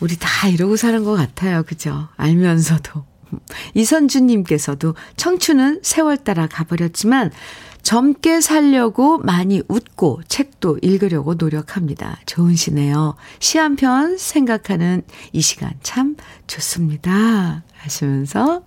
[0.00, 1.62] 우리 다 이러고 사는 것 같아요.
[1.62, 2.08] 그죠?
[2.16, 3.04] 알면서도.
[3.74, 7.30] 이선주님께서도 청춘은 세월 따라 가버렸지만
[7.88, 12.18] 젊게 살려고 많이 웃고 책도 읽으려고 노력합니다.
[12.26, 13.14] 좋은 시네요.
[13.40, 15.00] 시 한 편 생각하는
[15.32, 16.14] 이 시간 참
[16.46, 17.62] 좋습니다.
[17.78, 18.62] 하시면서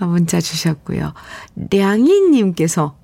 [0.00, 1.14] 문자 주셨고요.
[1.70, 2.94] 량이님께서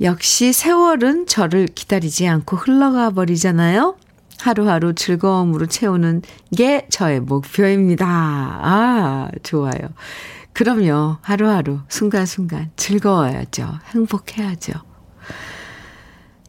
[0.00, 3.94] 역시 세월은 저를 기다리지 않고 흘러가 버리잖아요.
[4.40, 6.22] 하루하루 즐거움으로 채우는
[6.56, 8.06] 게 저의 목표입니다.
[8.08, 9.78] 아, 좋아요.
[10.54, 11.18] 그럼요.
[11.20, 13.68] 하루하루, 순간순간 즐거워야죠.
[13.92, 14.72] 행복해야죠.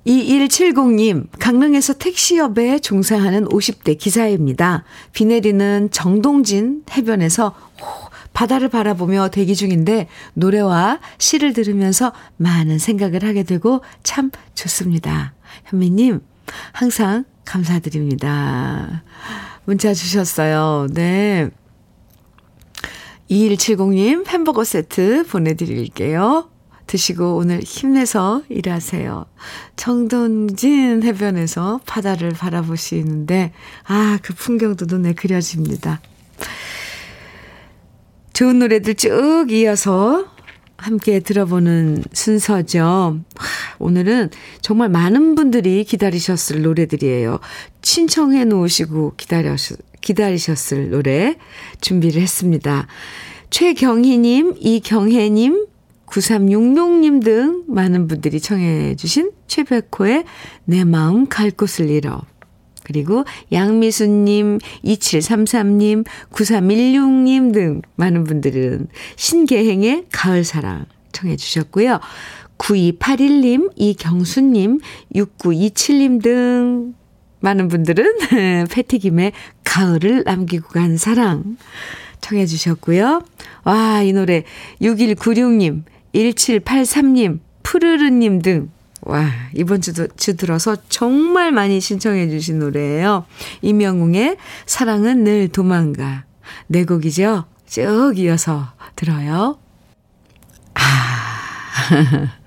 [0.05, 4.83] 2170님, 강릉에서 택시업에 종사하는 50대 기사입니다.
[5.11, 7.55] 비 내리는 정동진 해변에서
[8.33, 15.33] 바다를 바라보며 대기 중인데 노래와 시를 들으면서 많은 생각을 하게 되고 참 좋습니다.
[15.65, 16.21] 현미님,
[16.73, 19.03] 항상 감사드립니다.
[19.65, 20.87] 문자 주셨어요.
[20.93, 21.49] 네.
[23.29, 26.49] 2170님 햄버거 세트 보내드릴게요.
[26.87, 29.25] 드시고 오늘 힘내서 일하세요.
[29.75, 33.53] 정동진 해변에서 바다를 바라보시는데,
[33.85, 35.99] 아, 그 풍경도 눈에 그려집니다.
[38.33, 40.25] 좋은 노래들 쭉 이어서
[40.77, 43.19] 함께 들어보는 순서죠.
[43.79, 44.29] 오늘은
[44.61, 47.39] 정말 많은 분들이 기다리셨을 노래들이에요.
[47.81, 49.57] 신청해 놓으시고 기다렸,
[50.05, 51.35] 기다리셨을 노래
[51.81, 52.87] 준비를 했습니다.
[53.49, 55.65] 최경희님, 이경혜님,
[56.05, 60.25] 9366님 등 많은 분들이 청해 주신 최백호의
[60.65, 62.21] 내 마음 갈 곳을 잃어.
[62.83, 71.99] 그리고 양미수님, 2733님, 9316님 등 많은 분들은 신계행의 가을사랑 청해 주셨고요.
[72.59, 74.79] 9281님, 이경수님,
[75.15, 76.93] 6927님 등
[77.45, 79.31] 많은 분들은 패티김의
[79.63, 81.57] 가을을 남기고 간 사랑
[82.21, 83.21] 청해 주셨고요.
[83.63, 84.43] 와, 이 노래
[84.81, 93.25] 6196님, 1783님, 푸르르님 등 와, 이번 주도, 주 들어서 정말 많이 신청해 주신 노래예요.
[93.61, 96.25] 이명웅의 사랑은 늘 도망가.
[96.67, 97.45] 네 곡이죠?
[97.67, 99.59] 쭉 이어서 들어요.
[100.73, 100.81] 아.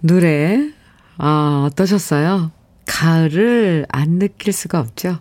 [0.00, 0.70] 노래,
[1.16, 2.50] 아, 어떠셨어요?
[2.86, 5.20] 가을을 안 느낄 수가 없죠?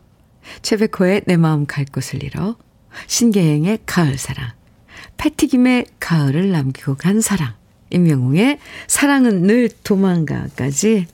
[0.62, 2.58] 최백호의 내 마음 갈 곳을 잃어,
[3.08, 4.52] 신계행의 가을사랑,
[5.18, 7.54] 패티김의 가을을 남기고 간 사랑,
[7.92, 11.08] 임영웅의 사랑은 늘 도망가까지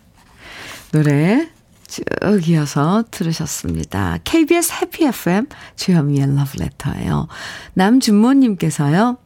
[0.92, 1.50] 노래
[1.88, 2.04] 쭉
[2.48, 4.20] 이어서 들으셨습니다.
[4.24, 7.28] KBS 해피 FM 주현미의 러브레터예요.
[7.74, 9.18] 남준모님께서요.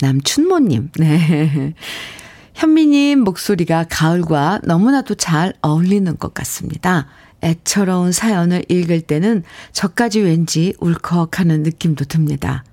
[0.00, 0.90] 남춘모님.
[0.98, 1.74] 네.
[2.56, 7.06] 현미님 목소리가 가을과 너무나도 잘 어울리는 것 같습니다.
[7.44, 9.42] 애처로운 사연을 읽을 때는
[9.72, 12.64] 저까지 왠지 울컥하는 느낌도 듭니다.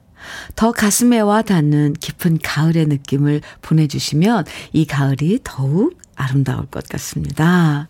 [0.56, 7.90] 더 가슴에 와 닿는 깊은 가을의 느낌을 보내주시면 이 가을이 더욱 아름다울 것 같습니다.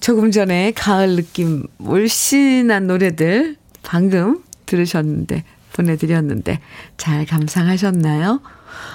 [0.00, 6.58] 조금 전에 가을 느낌 물씬한 노래들 방금 들으셨는데, 보내드렸는데,
[6.96, 8.40] 잘 감상하셨나요?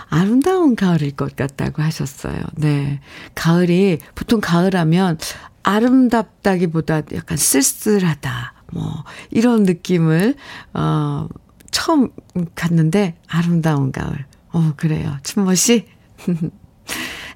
[0.10, 2.44] 아름다운 가을일 것 같다고 하셨어요.
[2.56, 3.00] 네.
[3.36, 5.18] 가을이, 보통 가을하면
[5.64, 10.36] 아름답다기보다 약간 쓸쓸하다, 뭐, 이런 느낌을,
[10.74, 11.28] 어,
[11.72, 12.10] 처음
[12.56, 14.26] 갔는데 아름다운 가을.
[14.52, 15.18] 어, 그래요.
[15.24, 15.88] 춘모 씨.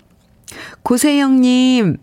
[0.83, 1.99] 고세영님,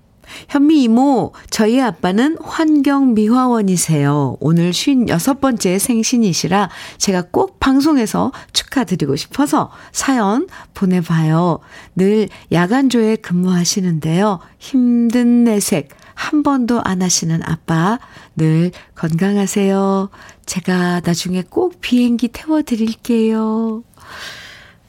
[0.50, 4.38] 현미 이모, 저희 아빠는 환경미화원이세요.
[4.40, 11.60] 오늘 56번째 생신이시라 제가 꼭 방송에서 축하드리고 싶어서 사연 보내봐요.
[11.96, 14.40] 늘 야간조에 근무하시는데요.
[14.60, 18.00] 힘든 내색 한 번도 안 하시는 아빠,
[18.36, 20.10] 늘 건강하세요.
[20.48, 23.84] 제가 나중에 꼭 비행기 태워드릴게요.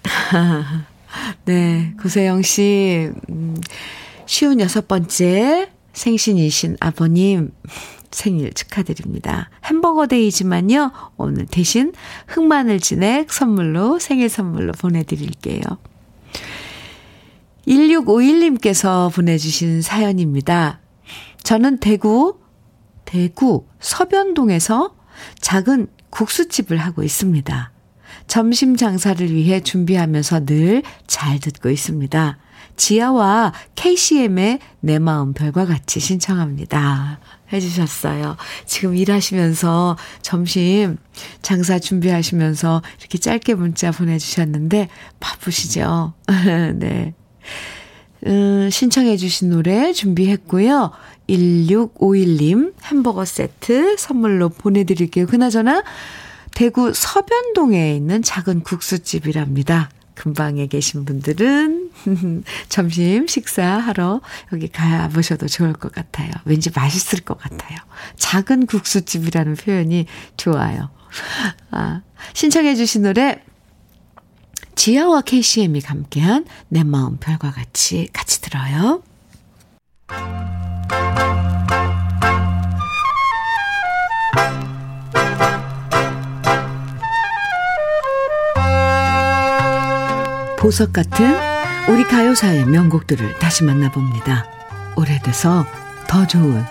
[1.45, 3.11] 네, 고세영 씨.
[3.29, 3.61] 음,
[4.25, 7.53] 쉬운 여섯 번째 생신이신 아버님
[8.11, 9.51] 생일 축하드립니다.
[9.67, 10.93] 햄버거 데이지만요.
[11.19, 11.93] 오늘 대신
[12.27, 15.61] 흑마늘 진액 선물로 생일 선물로 보내드릴게요.
[17.67, 20.81] 1651님께서 보내주신 사연입니다.
[21.49, 22.39] 저는 대구,
[23.07, 24.95] 대구 서변동에서
[25.41, 27.73] 작은 국수집을 하고 있습니다.
[28.27, 32.37] 점심 장사를 위해 준비하면서 늘 잘 듣고 있습니다.
[32.77, 37.19] 지아와 KCM의 내 마음 별과 같이 신청합니다.
[37.51, 38.37] 해주셨어요.
[38.67, 40.99] 지금 일하시면서 점심
[41.41, 46.13] 장사 준비하시면서 이렇게 짧게 문자 보내주셨는데 바쁘시죠?
[46.77, 47.15] 네.
[48.27, 50.91] 음, 신청해 주신 노래 준비했고요.
[51.29, 55.27] 1651님 햄버거 세트 선물로 보내드릴게요.
[55.27, 55.83] 그나저나
[56.55, 59.91] 대구 서변동에 있는 작은 국수집이랍니다.
[60.15, 61.91] 근방에 계신 분들은
[62.69, 64.21] 점심 식사하러
[64.53, 66.31] 여기 가보셔도 좋을 것 같아요.
[66.45, 67.79] 왠지 맛있을 것 같아요.
[68.17, 70.07] 작은 국수집이라는 표현이
[70.37, 70.91] 좋아요.
[71.71, 72.03] 아,
[72.33, 73.41] 신청해 주신 노래
[74.79, 79.03] 지아와 KCM이 함께한 내 마음 별과 같이 같이 들어요.
[90.61, 91.35] 보석 같은
[91.91, 94.47] 우리 가요사의 명곡들을 다시 만나봅니다.
[94.97, 95.67] 오래돼서
[96.07, 96.65] 더 좋은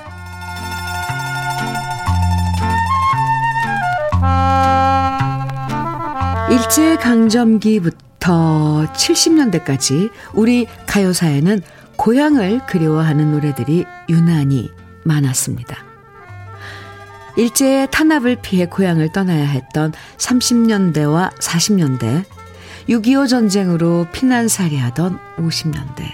[6.49, 7.97] 일제강점기부터
[8.93, 11.61] 70년대까지 우리 가요사에는
[11.97, 14.71] 고향을 그리워하는 노래들이 유난히
[15.03, 15.75] 많았습니다.
[17.35, 22.23] 일제의 탄압을 피해 고향을 떠나야 했던 30년대와 40년대,
[22.87, 26.05] 6.25 전쟁으로 피난살이 하던 50년대,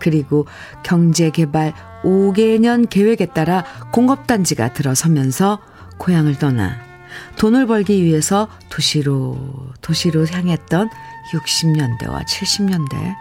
[0.00, 0.46] 그리고
[0.82, 1.72] 경제개발
[2.02, 5.60] 5개년 계획에 따라 공업단지가 들어서면서
[5.98, 6.87] 고향을 떠나
[7.36, 9.38] 돈을 벌기 위해서 도시로,
[9.80, 10.90] 도시로 향했던
[11.32, 13.16] 60년대와 70년대,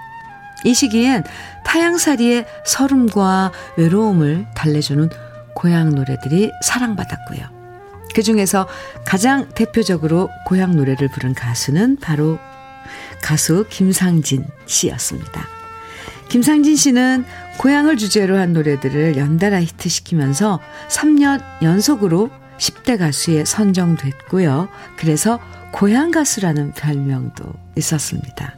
[0.66, 1.24] 이 시기엔
[1.66, 5.10] 타양살이의 서름과 외로움을 달래주는
[5.56, 7.58] 고향 노래들이 사랑받았고요.
[8.14, 8.68] 그 중에서
[9.06, 12.40] 가장 대표적으로 고향 노래를 부른 가수는 바로
[13.22, 15.48] 가수 김상진 씨였습니다.
[16.30, 17.26] 김상진 씨는
[17.58, 24.70] 고향을 주제로 한 노래들을 연달아 히트시키면서 3년 연속으로 10대 가수에 선정됐고요.
[24.98, 25.40] 그래서
[25.72, 27.46] 고향 가수라는 별명도
[27.78, 28.56] 있었습니다.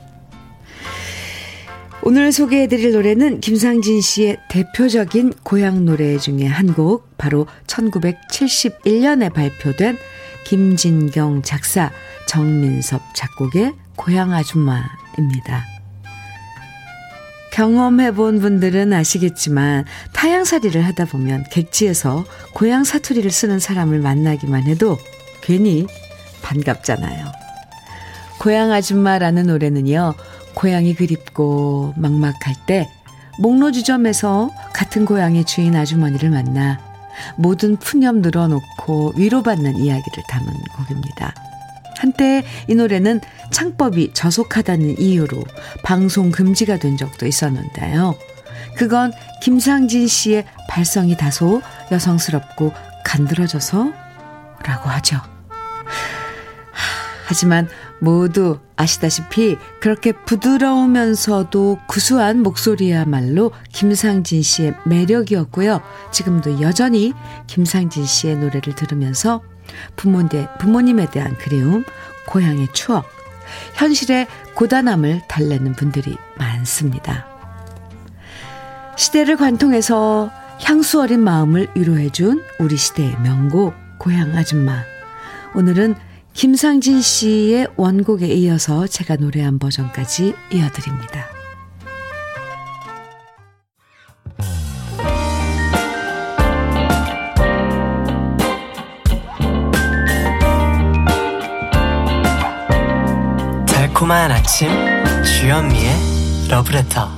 [2.02, 9.98] 오늘 소개해드릴 노래는 김상진 씨의 대표적인 고향 노래 중에 한 곡, 바로 1971년에 발표된
[10.46, 11.92] 김진경 작사,
[12.28, 15.79] 정민섭 작곡의 고향 아줌마입니다.
[17.52, 24.98] 경험해 본 분들은 아시겠지만 타양살이를 하다 보면 객지에서 고향 사투리를 쓰는 사람을 만나기만 해도
[25.42, 25.88] 괜히
[26.42, 27.26] 반갑잖아요.
[28.40, 30.14] 고향 아줌마라는 노래는요,
[30.54, 32.90] 고향이 그립고 막막할 때
[33.40, 36.80] 목로주점에서 같은 고향의 주인 아주머니를 만나
[37.36, 41.34] 모든 푸념 늘어놓고 위로받는 이야기를 담은 곡입니다.
[42.00, 43.20] 한때 이 노래는
[43.52, 45.44] 창법이 저속하다는 이유로
[45.84, 48.16] 방송 금지가 된 적도 있었는데요.
[48.78, 52.72] 그건 김상진 씨의 발성이 다소 여성스럽고
[53.04, 53.92] 간드러져서
[54.64, 55.18] 라고 하죠.
[57.28, 57.68] 하지만
[58.00, 65.82] 모두 아시다시피 그렇게 부드러우면서도 구수한 목소리야말로 김상진 씨의 매력이었고요.
[66.12, 67.14] 지금도 여전히
[67.48, 69.42] 김상진 씨의 노래를 들으면서
[69.96, 71.84] 부모님, 부모님에 대한 그리움,
[72.28, 73.06] 고향의 추억,
[73.74, 77.28] 현실의 고단함을 달래는 분들이 많습니다.
[78.96, 80.30] 시대를 관통해서
[80.62, 84.84] 향수 어린 마음을 위로해준 우리 시대의 명곡, 고향 아줌마.
[85.56, 85.96] 오늘은
[86.34, 91.39] 김상진 씨의 원곡에 이어서 제가 노래한 버전까지 이어드립니다.
[104.00, 104.70] 달콤한 아침
[105.26, 105.94] 주현미의
[106.50, 107.10] 러브레터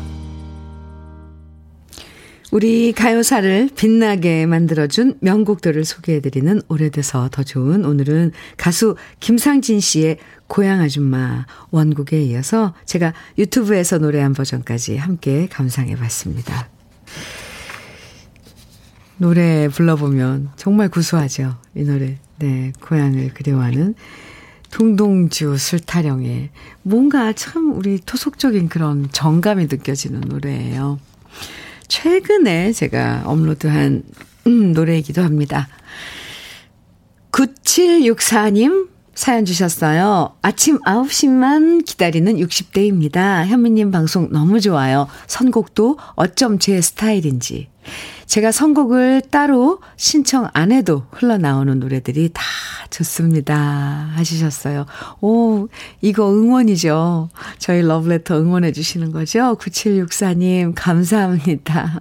[2.51, 10.17] 우리 가요사를 빛나게 만들어준 명곡들을 소개해드리는 오래돼서 더 좋은 오늘은 가수 김상진 씨의
[10.47, 16.67] 고향 아줌마 원곡에 이어서 제가 유튜브에서 노래한 버전까지 함께 감상해 봤습니다.
[19.17, 21.59] 노래 불러보면 정말 구수하죠.
[21.75, 22.17] 이 노래.
[22.39, 22.73] 네.
[22.81, 23.93] 고향을 그리워하는
[24.71, 26.49] 동동주 술타령의
[26.81, 30.99] 뭔가 참 우리 토속적인 그런 정감이 느껴지는 노래예요.
[31.87, 34.03] 최근에 제가 업로드한
[34.47, 35.67] 음, 노래이기도 합니다.
[37.31, 40.35] 9764님 사연 주셨어요.
[40.41, 43.45] 아침 9시만 기다리는 60대입니다.
[43.45, 45.07] 현미님 방송 너무 좋아요.
[45.27, 47.67] 선곡도 어쩜 제 스타일인지.
[48.31, 52.41] 제가 선곡을 따로 신청 안 해도 흘러나오는 노래들이 다
[52.89, 53.53] 좋습니다.
[54.15, 54.85] 하시셨어요.
[55.19, 55.67] 오,
[55.99, 57.27] 이거 응원이죠.
[57.57, 59.57] 저희 러브레터 응원해 주시는 거죠?
[59.59, 61.99] 9764님, 감사합니다.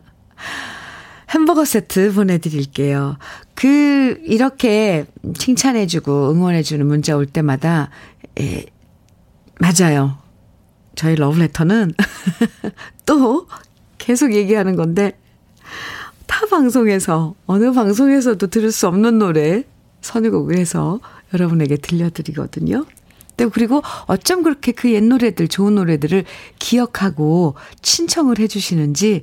[1.31, 3.17] 햄버거 세트 보내드릴게요.
[3.57, 5.07] 그, 이렇게
[5.37, 7.91] 칭찬해주고 응원해주는 문자 올 때마다,
[8.39, 8.67] 예,
[9.59, 10.17] 맞아요.
[10.95, 11.93] 저희 러브레터는
[13.05, 13.49] 또
[13.99, 15.19] 계속 얘기하는 건데,
[16.31, 19.65] 타 방송에서, 어느 방송에서도 들을 수 없는 노래
[20.01, 21.01] 선곡을 해서
[21.35, 22.87] 여러분에게 들려드리거든요.
[23.37, 26.25] 네, 그리고 어쩜 그렇게 그 옛 노래들, 좋은 노래들을
[26.61, 29.23] 기억하고 신청을 해주시는지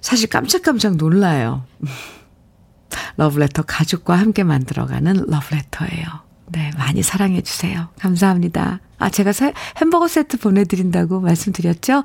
[0.00, 1.64] 사실 깜짝깜짝 놀라요.
[3.18, 6.06] 러브레터 가족과 함께 만들어가는 러브레터예요.
[6.46, 7.88] 네, 많이 사랑해주세요.
[7.98, 8.80] 감사합니다.
[8.96, 12.04] 아, 제가 사, 햄버거 세트 보내드린다고 말씀드렸죠?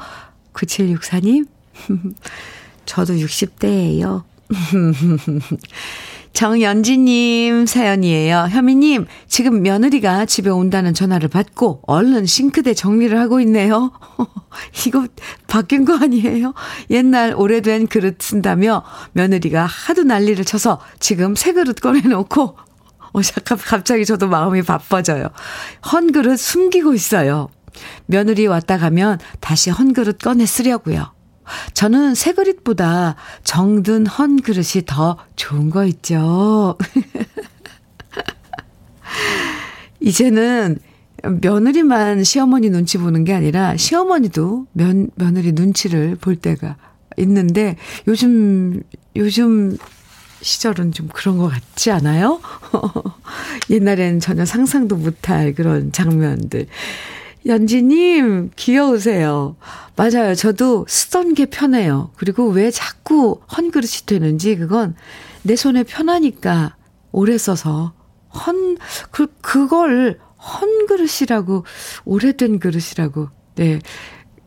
[0.53, 1.47] 9764님.
[2.85, 4.32] 저도 60대예요.
[6.33, 8.47] 정연지님 사연이에요.
[8.49, 13.91] 현미님, 지금 며느리가 집에 온다는 전화를 받고 얼른 싱크대 정리를 하고 있네요.
[14.87, 15.07] 이거
[15.47, 16.53] 바뀐 거 아니에요?
[16.89, 18.83] 옛날 오래된 그릇 쓴다며
[19.13, 22.57] 며느리가 하도 난리를 쳐서 지금 새 그릇 꺼내놓고
[23.13, 23.21] 어,
[23.65, 25.29] 갑자기 저도 마음이 바빠져요.
[25.91, 27.49] 헌 그릇 숨기고 있어요.
[28.07, 31.12] 며느리 왔다 가면 다시 헌 그릇 꺼내 쓰려고요.
[31.73, 36.77] 저는 새 그릇보다 정든 헌 그릇이 더 좋은 거 있죠.
[39.99, 40.79] 이제는
[41.23, 46.75] 며느리만 시어머니 눈치 보는 게 아니라 시어머니도 면, 며느리 눈치를 볼 때가
[47.17, 47.77] 있는데
[48.07, 48.81] 요즘,
[49.15, 49.77] 요즘
[50.41, 52.41] 시절은 좀 그런 것 같지 않아요?
[53.69, 56.67] 옛날엔 전혀 상상도 못할 그런 장면들.
[57.45, 59.55] 연지님, 귀여우세요.
[59.95, 60.33] 맞아요.
[60.35, 62.11] 저도 쓰던 게 편해요.
[62.15, 64.95] 그리고 왜 자꾸 헌그릇이 되는지, 그건
[65.43, 66.75] 내 손에 편하니까
[67.11, 67.93] 오래 써서
[68.33, 68.77] 헌,
[69.11, 71.65] 그, 그걸 헌그릇이라고,
[72.05, 73.79] 오래된 그릇이라고, 네.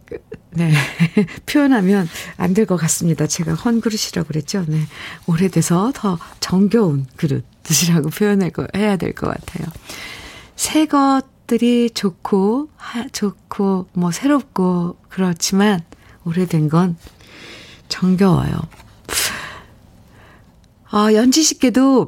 [0.07, 0.19] 그,
[0.53, 0.73] 네.
[1.47, 3.27] 표현하면 안 될 것 같습니다.
[3.27, 4.65] 제가 헌그릇이라고 그랬죠.
[4.69, 4.81] 네.
[5.27, 9.67] 오래돼서 더 정겨운 그릇이라고 표현할 거, 해야 될 것 같아요.
[10.57, 15.81] 새 것 들이 좋고, 하, 좋고, 뭐, 새롭고, 그렇지만,
[16.25, 16.97] 오래된 건
[17.89, 18.53] 정겨워요.
[20.91, 22.07] 아, 연지 씨께도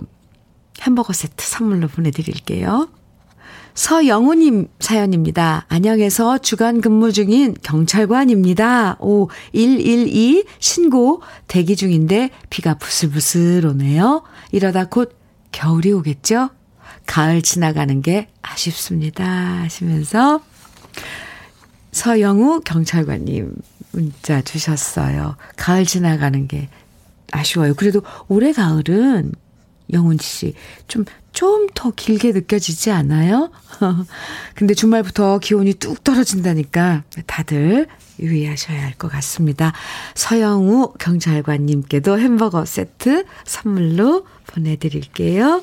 [0.82, 2.88] 햄버거 세트 선물로 보내드릴게요.
[3.74, 5.64] 서영우님 사연입니다.
[5.68, 8.96] 안양에서 주간 근무 중인 경찰관입니다.
[8.98, 14.24] 오, 112 신고 대기 중인데 비가 부슬부슬 오네요.
[14.50, 15.16] 이러다 곧
[15.52, 16.50] 겨울이 오겠죠?
[17.08, 19.24] 가을 지나가는 게 아쉽습니다.
[19.24, 20.42] 하시면서
[21.90, 23.54] 서영우 경찰관님
[23.92, 25.36] 문자 주셨어요.
[25.56, 26.68] 가을 지나가는 게
[27.32, 27.74] 아쉬워요.
[27.74, 29.32] 그래도 올해 가을은
[29.92, 30.54] 영훈 씨,
[30.86, 33.50] 좀, 좀 더 길게 느껴지지 않아요?
[34.54, 37.86] 근데 주말부터 기온이 뚝 떨어진다니까 다들
[38.20, 39.72] 유의하셔야 할 것 같습니다.
[40.14, 45.62] 서영우 경찰관님께도 햄버거 세트 선물로 보내드릴게요.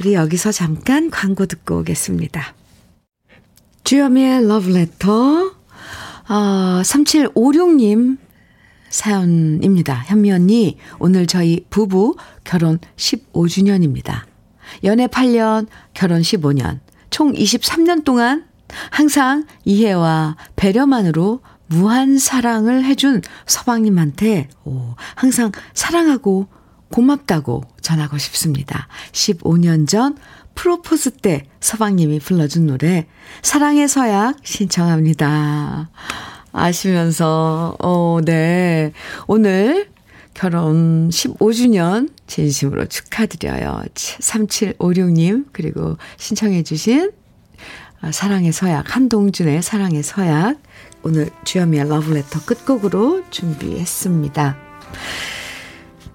[0.00, 2.54] 우리 여기서 잠깐 광고 듣고 오겠습니다.
[3.84, 5.52] 주여미의 러브레터,
[6.28, 8.18] 어, 3756님
[8.88, 9.94] 사연입니다.
[10.06, 14.22] 현미 언니, 오늘 저희 부부 결혼 15주년입니다.
[14.82, 16.80] 연애 8년, 결혼 15년,
[17.10, 18.46] 총 23년 동안
[18.90, 26.48] 항상 이해와 배려만으로 무한 사랑을 해준 서방님한테 오, 항상 사랑하고
[26.90, 28.88] 고맙다고 전하고 싶습니다.
[29.12, 30.16] 15년 전
[30.54, 33.06] 프로포즈 때 서방님이 불러준 노래
[33.42, 35.90] 사랑의 서약 신청합니다.
[36.52, 38.92] 아시면서, 어, 네.
[39.26, 39.88] 오늘
[40.34, 43.82] 결혼 15주년 진심으로 축하드려요.
[43.94, 47.10] 3756님, 그리고 신청해 주신
[48.00, 50.58] 아, 사랑의 서약, 한동준의 사랑의 서약,
[51.02, 54.56] 오늘 주현미의 러브레터 끝곡으로 준비했습니다.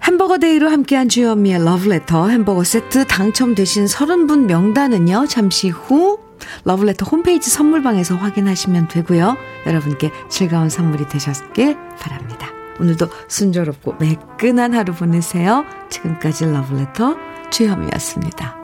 [0.09, 6.17] 햄버거 day로 함께한 주현미의 러브레터 햄버거 세트 당첨되신 30분 명단은요, 잠시 후
[6.63, 9.37] 러브레터 홈페이지 선물방에서 확인하시면 되고요.
[9.67, 12.47] 여러분께 즐거운 선물이 되셨길 바랍니다.
[12.79, 15.63] 오늘도 순조롭고 매끈한 하루 보내세요.
[15.91, 17.15] 지금까지 러브레터
[17.51, 18.58] 주현미였습니다.